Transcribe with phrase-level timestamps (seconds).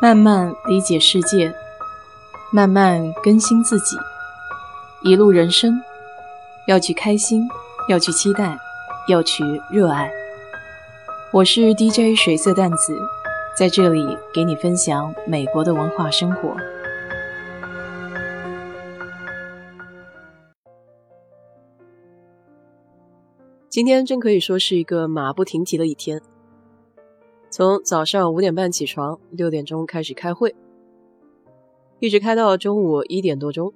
[0.00, 1.54] 慢慢理解世界，
[2.52, 3.96] 慢慢更新自己。
[5.02, 5.80] 一路人生，
[6.66, 7.48] 要去开心，
[7.88, 8.58] 要去期待，
[9.08, 10.10] 要去热爱。
[11.32, 13.00] 我是 DJ 水色淡子，
[13.56, 14.04] 在这里
[14.34, 16.54] 给你分享美国的文化生活。
[23.70, 26.20] 今天真可以说是一个马不停蹄的一天。
[27.56, 30.56] 从早上五点半起床，六点钟开始开会，
[32.00, 33.72] 一直开到中午一点多钟，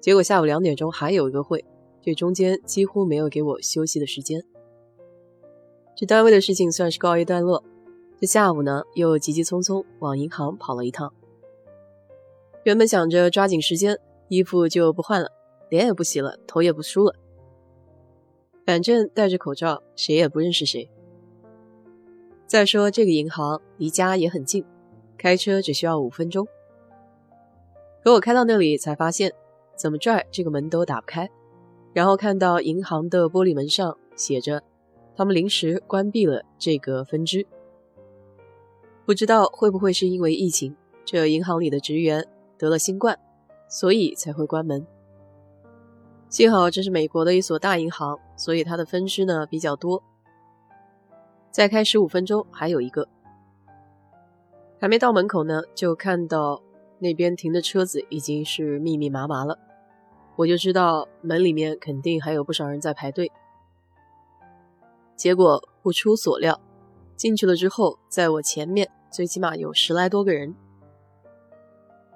[0.00, 1.62] 结果下午两点钟还有一个会，
[2.00, 4.42] 这中间几乎没有给我休息的时间。
[5.94, 7.62] 这单位的事情算是告一段落，
[8.18, 11.12] 这下午呢又急急匆匆往银行跑了一趟。
[12.64, 15.30] 原本想着抓紧时间，衣服就不换了，
[15.68, 17.14] 脸也不洗了，头也不梳了，
[18.64, 20.90] 反正戴着口罩，谁也不认识谁。
[22.50, 24.64] 再说这个银行离家也很近，
[25.16, 26.48] 开车只需要五分钟。
[28.02, 29.32] 可我开到那里才发现，
[29.76, 31.30] 怎么拽这个门都打不开。
[31.92, 34.64] 然后看到银行的玻璃门上写着，
[35.14, 37.46] 他们临时关闭了这个分支。
[39.06, 42.26] 不知道会不会是因为疫情，这银行里的职员
[42.58, 43.16] 得了新冠，
[43.68, 44.84] 所以才会关门。
[46.28, 50.02] 幸好这是美国的一所大银行，所以它的分支呢比较多。
[51.50, 53.08] 再开十五分钟，还有一个，
[54.80, 56.62] 还没到门口呢，就看到
[57.00, 59.58] 那边停的车子已经是密密麻麻了，
[60.36, 63.32] 我就知道门里面肯定还有不少人在排队。
[65.16, 66.60] 结果不出所料，
[67.16, 70.54] 进去了之后，在我前面最起码有十来多个人，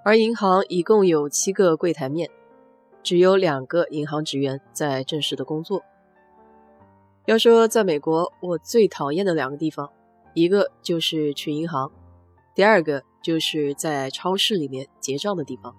[0.04, 2.30] 而银行一共有七个柜台面，
[3.02, 5.82] 只有两个银行职员在正式的工作。
[7.26, 9.90] 要说在美国，我最讨厌的两个地方，
[10.34, 11.90] 一个就是去银行，
[12.54, 15.74] 第二个就是在超市里面结账的地方。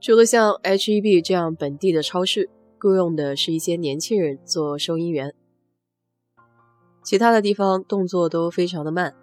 [0.00, 2.48] 除了像 H-E-B 这样本地的超市，
[2.80, 5.34] 雇佣的是一些年轻人做收银员，
[7.02, 9.14] 其他的地方动作都非常的慢。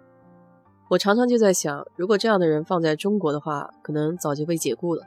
[0.90, 5.04] 我常常就在想，如果这样的人放在中国的话，可能早就被解雇了。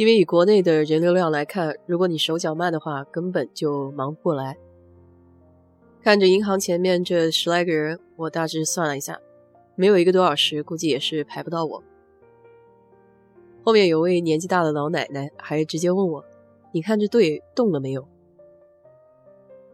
[0.00, 4.56] 因为以国内的人流量来看，如果你手脚慢的话，根本就忙不过来。
[6.02, 9.20] 看着银行前面这十来个人，我大致算了一下，
[9.74, 11.82] 没有一个多小时，估计也是排不到我。
[13.62, 16.24] 后面有位年纪大的老奶奶还直接问我
[16.72, 18.08] ：“你看这队动了没有？”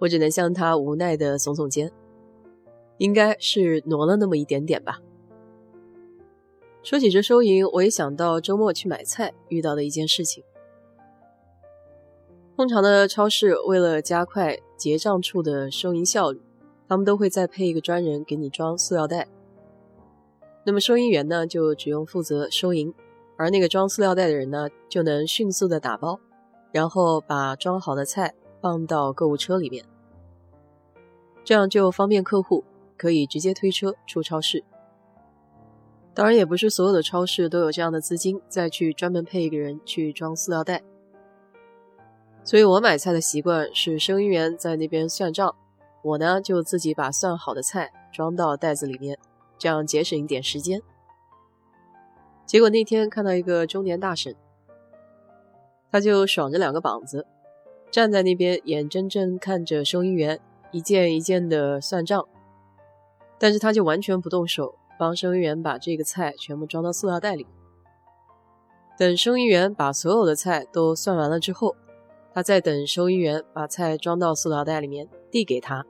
[0.00, 1.92] 我只能向她无奈的耸耸肩，
[2.98, 5.00] 应该是挪了那么一点点吧。
[6.86, 10.44] 说起这收银，我也想到周末去买菜遇到的一件事情。
[12.54, 16.40] 通常的超市为了加快结账处的收银效率，
[16.86, 19.26] 他们都会再配一个专人给你装塑料袋。
[20.64, 22.94] 那么收银员呢，就只用负责收银，
[23.36, 26.20] 而那个装塑料袋的人呢，就能迅速的打包，
[26.70, 29.84] 然后把装好的菜放到购物车里面，
[31.42, 32.62] 这样就方便客户
[32.96, 34.62] 可以直接推车出超市。
[36.16, 40.82] 当然，也不是所有的超市都有这样的资金再去专门配一个人去装塑料袋。
[42.42, 45.54] 所以我买菜的习惯是收银员在那边算账，
[46.02, 49.18] 我呢就自己把算好的菜装到袋子里面，
[49.58, 50.80] 这样节省一点时间。
[52.46, 54.34] 结果那天看到一个中年大婶，
[55.92, 57.26] 他就爽着两个膀子，
[57.90, 60.40] 站在那边眼睁睁看着收银员
[60.70, 62.26] 一件一件的算账，
[63.38, 64.76] 但是他就完全不动手。
[64.98, 67.46] 帮收银员把这个菜全部装到塑料袋里。
[68.98, 71.76] 等收银员把所有的菜都算完了之后，
[72.32, 75.84] 他再等收银员把菜装到塑料袋里面递给他，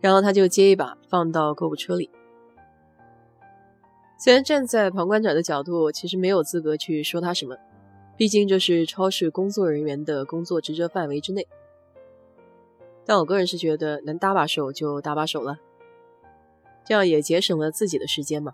[0.00, 2.10] 然后他就接一把放到购物车里。
[4.18, 7.54] 虽然站在旁观者的角度，其实没有资格去说他什么，
[8.16, 11.46] 毕竟这是超市工作人员的工作职责范围之内。
[13.04, 15.58] 但我个人是觉得能搭把手就搭把手了。
[16.86, 18.52] 这样也节省了自己的时间嘛。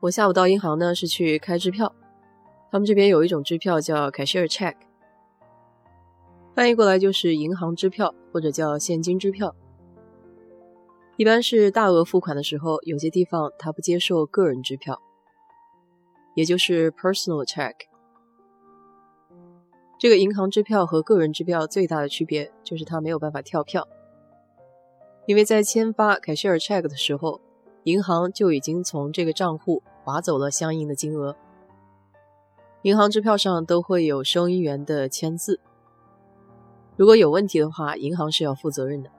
[0.00, 1.94] 我下午到银行呢，是去开支票。
[2.70, 4.74] 他们这边有一种支票叫 cashier check，
[6.54, 9.54] 翻译过来就是银行支票或者叫现金支票。
[11.18, 15.02] 一般是大额付款的时候，有些地方它不接受个人支票，
[16.34, 17.74] 也就是 personal check。
[19.98, 23.86] 这个银行支票和个人支票最大的区别就是它没有办法跳票。
[25.26, 27.40] 因为在签发凯希尔 check 的时候，
[27.84, 31.36] 银行就已经从这个账户划走了相应的金额。
[32.82, 35.60] 银行支票上都会有收银员的签字，
[36.96, 39.10] 如果有问题的话，银行是要负责任的。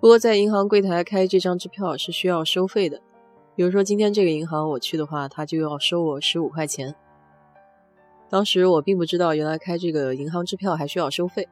[0.00, 3.00] 不不过在银行柜台开这张支票是需要收费的。
[3.56, 6.94] 比如说今天这个银行我去的话，他就要收我十五块钱。
[8.30, 11.48] 当时我并不知道，原来开这个银行支票还需要收费，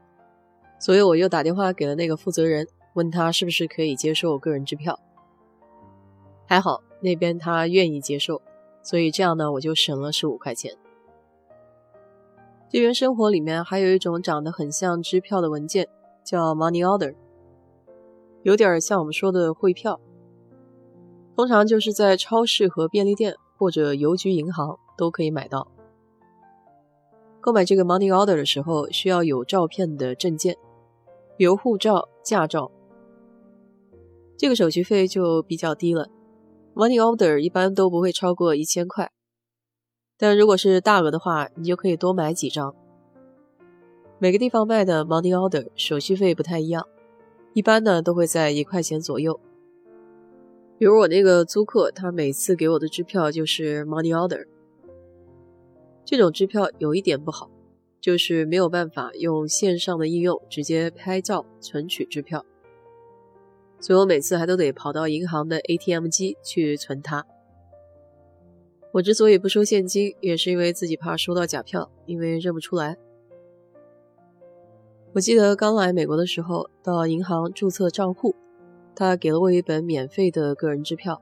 [0.78, 4.98] 所以我又打电话给了那个负责人，问他是不是可以接受个人支票。
[6.46, 8.40] 还好那边他愿意接受，
[8.82, 10.76] 所以这样呢我就省了十五块钱。
[12.68, 15.88] 这边生活里面还有一种长得很像支票的文件，
[16.24, 17.14] 叫 money order，
[18.42, 20.00] 有点像我们说的汇票。
[21.36, 25.68] 通常就是在超市和便利店或者邮局、银行都可以买到。
[27.40, 30.56] 购买这个 money order 的时候，需要有照片的证件，
[31.36, 32.70] 比如护照、驾照。
[34.36, 36.08] 这个手续费就比较低了
[36.74, 39.10] ，money order 一般都不会超过一千块。
[40.16, 42.74] 但如果是大额的话，你就可以多买几张。
[44.18, 46.86] 每个地方卖的 money order 手续费不太一样，
[47.52, 49.38] 一般呢都会在一块钱左右。
[50.78, 54.46] 比如我那个租客，他每次给我的支票就是 money order。
[56.04, 57.50] 这种支票有一点不好，
[58.00, 62.44] 就是没有办法用线上的应用直接拍照存取支票，
[63.84, 67.26] 所以我每次还都得跑到银行的 ATM 机去存它。
[68.92, 72.96] 我之所以不收现金，也是因为自己怕收到假票，因为认不出来。
[75.12, 78.34] 我记得刚来美国的时候，到银行注册账户。
[78.94, 81.20] 他给了我一本免费的个人支票。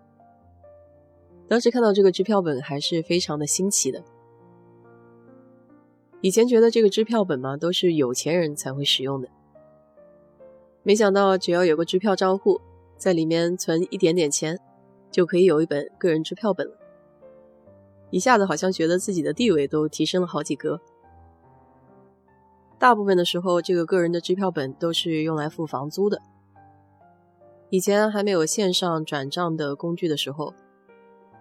[1.49, 4.05] 当时看到这个支票本还是非常的新奇的。
[6.21, 9.29] 以前觉得这个支票本嘛都是有钱人才会使用的，
[10.83, 12.61] 没想到只要有个支票账户，
[12.97, 14.59] 在里面存一点点钱，
[15.11, 16.77] 就可以有一本个人支票本了。
[18.11, 20.81] 一下子好像觉得自己的地位都提升了好几格。
[22.79, 26.21] 大部分的时候，这个个人的支票本都是用来付房租的。
[27.71, 30.53] 以前还没有线上转账的工具的时候，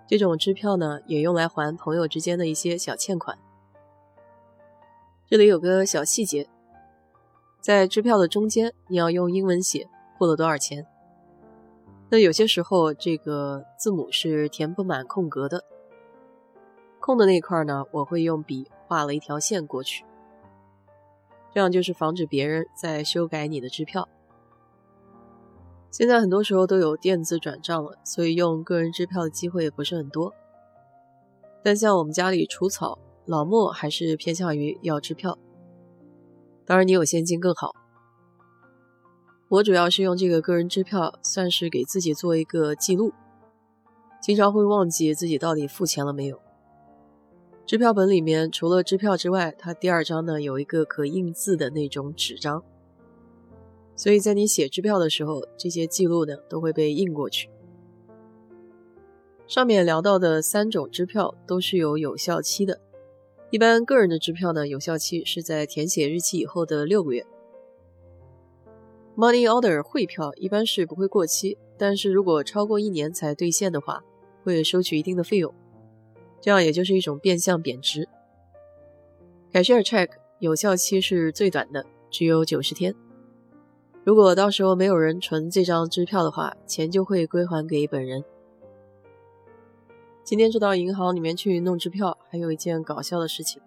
[0.07, 3.37] 这种支票呢也用来还朋友之间的一些小欠款。
[5.27, 6.47] 这里有个小细节，
[7.61, 9.87] 在支票的中间你要用英文写
[10.17, 10.87] 付了多少钱。
[12.09, 15.63] 那有些时候这个字母是填不满空格的，
[16.99, 20.03] 空的那块呢，我会用笔画了一条线过去，
[21.53, 24.09] 这样就是防止别人在修改你的支票。
[25.91, 30.33] 现在很多时候都有电子转账了，所以用个人支票的机会也不是很多。
[31.63, 35.37] 但像我们家里除草，老莫还是偏向于要支票。
[36.71, 37.75] 当然，你有现金更好。
[39.49, 43.11] 我主要是用这个个人支票，算是给自己做一个记录，
[44.21, 46.39] 经常会忘记自己到底付钱了没有。
[47.65, 52.63] 支票本里面除了支票之外，它第二张呢有一个可印字的那种纸张。
[53.97, 57.49] 所以在你写支票的时候，这些记录呢都会被印过去。
[59.45, 62.79] 上面聊到的三种支票都是有有效期的，
[63.51, 67.25] 一般个人的支票呢有效期是在填写日期以后的六个月。
[69.17, 74.01] Money Order 汇票一般是不会过期，但是如果超过一年才兑现的话，
[74.45, 75.53] 会收取一定的费用，
[76.39, 78.07] 这样也就是一种变相贬值。
[79.51, 82.95] Cashier Check 有效期是最短的，只有九十天。
[84.05, 88.23] 如果到时候没有人存这张支票的话，钱就会归还给本人。
[90.23, 93.61] 今天就到银行里面去弄支票，还有一件搞笑的事情。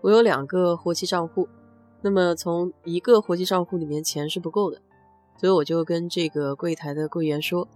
[0.00, 1.48] 我有两个活期账户，
[2.02, 4.80] 那么从一个活期账户里面钱是不够的，
[5.36, 7.66] 所以我就跟这个柜台的柜员说：“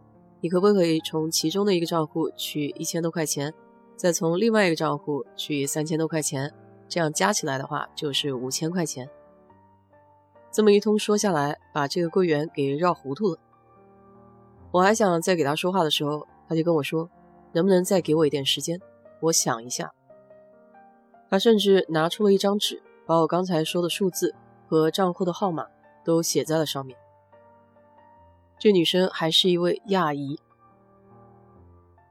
[0.41, 3.53] 你可不可以从其中的一个账户取一千多块钱，
[3.97, 6.55] 再从另外一个账户取三千多块钱，
[6.89, 9.11] 这样加起来的话就是五千块钱。”
[10.53, 13.39] 这么一通说下来，把这个柜员给绕糊涂了。
[14.71, 17.11] 我还想再给他说话的时候，他就跟我说
[17.53, 18.81] ：“能不能再给我一点时间？
[19.21, 19.93] 我想一下。”
[21.31, 24.35] 他甚至拿出了一张纸，把我刚才说的数字
[24.69, 25.67] 和账户的号码
[26.05, 26.99] 都写在了上面。
[28.59, 30.39] 这女生还是一位亚裔，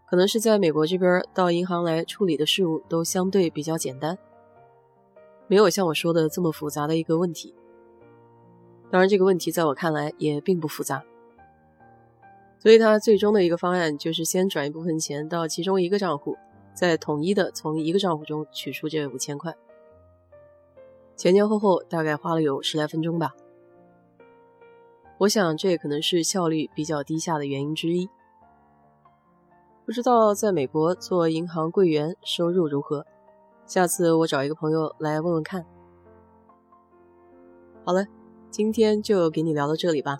[0.10, 4.17] 可能是在美国这边到银行来处理的事务都相对比较简单，
[5.48, 7.55] 没有像我说的这么复杂的一个问题。
[8.89, 11.03] 当然，这个问题在我看来也并不复杂，
[12.62, 16.38] 所以他最终的一个方案就是先转一部分钱到其中一个账户，
[16.75, 19.56] 再统一的从一个账户中取出这五千块。
[21.15, 23.34] 前前后后大概花了有十来分钟吧。
[25.18, 28.08] 我想这也可能是效率比较低下的原因之一。
[29.86, 33.06] 不知道在美国做银行柜员收入如何？
[33.65, 35.65] 下次我找一个朋友来问问看。
[37.84, 38.06] 好了。
[38.51, 40.20] 今天就给你聊到这里吧。